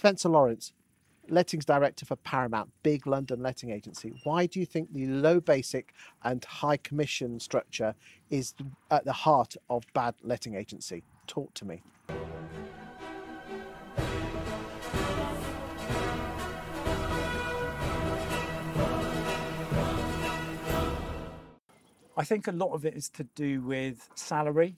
[0.00, 0.72] Spencer Lawrence,
[1.28, 4.14] lettings director for Paramount, big London letting agency.
[4.24, 5.92] Why do you think the low basic
[6.22, 7.94] and high commission structure
[8.30, 8.54] is
[8.90, 11.02] at the heart of bad letting agency?
[11.26, 11.82] Talk to me.
[22.16, 24.76] I think a lot of it is to do with salary.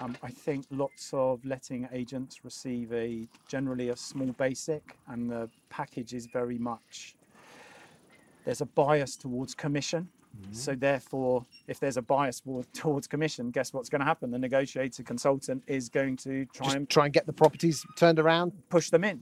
[0.00, 5.50] Um, I think lots of letting agents receive a generally a small basic, and the
[5.68, 7.14] package is very much
[8.44, 10.08] there's a bias towards commission.
[10.40, 10.52] Mm-hmm.
[10.52, 14.30] So therefore, if there's a bias towards commission, guess what's going to happen?
[14.30, 18.18] The negotiator consultant is going to try Just and try and get the properties turned
[18.18, 19.20] around, push them in.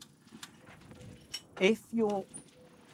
[1.60, 2.24] If your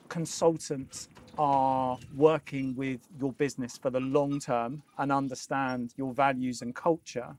[0.08, 6.74] consultants are working with your business for the long term and understand your values and
[6.74, 7.36] culture,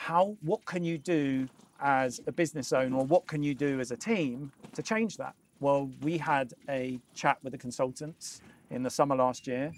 [0.00, 1.46] how what can you do
[1.78, 5.34] as a business owner or what can you do as a team to change that?
[5.60, 9.72] Well, we had a chat with the consultants in the summer last year.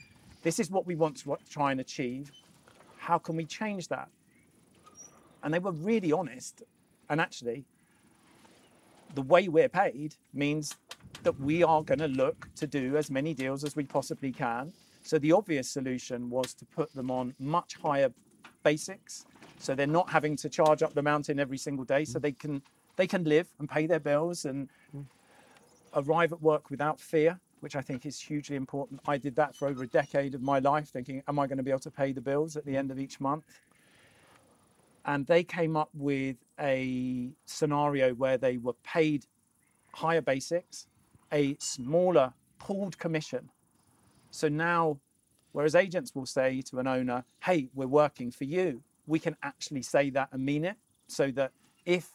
[0.44, 2.30] This is what we want to try and achieve.
[2.98, 4.08] How can we change that?
[5.42, 6.62] And they were really honest.
[7.10, 7.64] And actually,
[9.16, 10.77] the way we're paid means
[11.25, 14.72] that we are going to look to do as many deals as we possibly can.
[15.02, 18.12] So the obvious solution was to put them on much higher
[18.62, 19.27] basics,
[19.62, 22.22] so they're not having to charge up the mountain every single day, so mm.
[22.22, 22.62] they can
[22.96, 25.04] they can live and pay their bills and mm.
[25.94, 29.00] arrive at work without fear, which I think is hugely important.
[29.06, 31.62] I did that for over a decade of my life, thinking, am I going to
[31.62, 33.44] be able to pay the bills at the end of each month?
[35.04, 39.26] And they came up with a scenario where they were paid
[39.94, 40.86] higher basics
[41.32, 43.48] a smaller pooled commission.
[44.30, 44.98] So now,
[45.52, 49.83] whereas agents will say to an owner, hey, we're working for you, we can actually
[49.83, 50.77] say that and mean it.
[51.08, 51.53] So that
[51.84, 52.11] if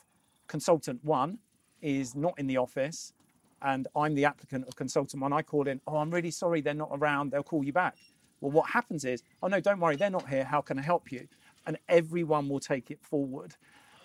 [0.48, 1.40] consultant one
[1.82, 3.14] is not in the office
[3.62, 6.74] and I'm the applicant of consultant one, I call in, oh, I'm really sorry they're
[6.74, 7.96] not around, they'll call you back.
[8.40, 11.12] Well, what happens is, oh, no, don't worry, they're not here, how can I help
[11.12, 11.28] you?
[11.66, 13.56] And everyone will take it forward.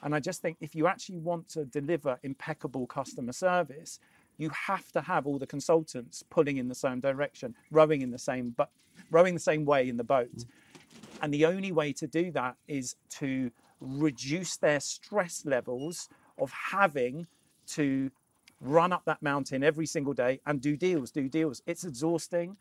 [0.03, 4.01] And I just think if you actually want to deliver impeccable customer service,
[4.39, 8.19] you have to have all the consultants pulling in the same direction, rowing in the
[8.19, 8.71] same but
[9.11, 10.35] rowing the same way in the boat.
[10.35, 10.45] Mm.
[11.23, 13.51] And the only way to do that is to
[13.81, 17.27] reduce their stress levels of having
[17.69, 18.11] to
[18.61, 21.63] run up that mountain every single day and do deals, do deals.
[21.67, 22.57] It's exhausting,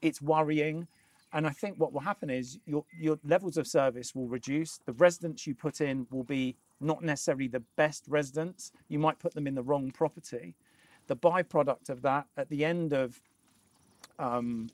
[0.00, 0.86] it's worrying.
[1.32, 4.78] And I think what will happen is your, your levels of service will reduce.
[4.86, 8.72] The residents you put in will be not necessarily the best residents.
[8.88, 10.54] You might put them in the wrong property
[11.06, 13.20] the byproduct of that at the end of
[14.18, 14.68] um,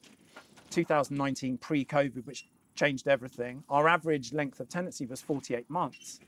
[0.71, 6.21] 2019 pre-COVID, which changed everything, our average length of tenancy was 48 months.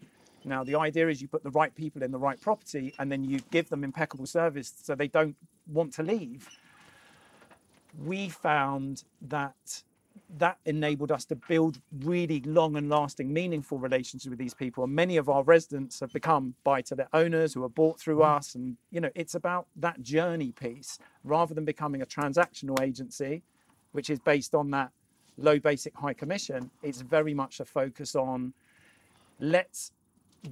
[0.45, 3.25] Now, the idea is you put the right people in the right property and then
[3.25, 6.49] you give them impeccable service so they don't want to leave.
[8.05, 9.83] We found that
[10.39, 14.85] that enabled us to build really long and lasting, meaningful relationships with these people.
[14.85, 18.19] And many of our residents have become buy to let owners who are bought through
[18.19, 18.37] mm.
[18.37, 18.55] us.
[18.55, 23.43] And, you know, it's about that journey piece rather than becoming a transactional agency,
[23.93, 24.91] which is based on that
[25.37, 26.71] low basic, high commission.
[26.83, 28.55] It's very much a focus on
[29.41, 29.93] let's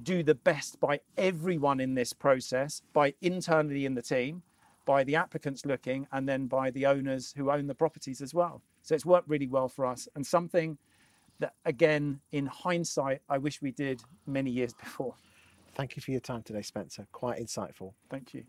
[0.01, 4.41] do the best by everyone in this process, by internally in the team,
[4.85, 8.61] by the applicants looking, and then by the owners who own the properties as well.
[8.81, 10.77] So it's worked really well for us and something
[11.39, 15.15] that, again, in hindsight, I wish we did many years before.
[15.75, 17.07] Thank you for your time today, Spencer.
[17.11, 17.93] Quite insightful.
[18.09, 18.43] Thank you.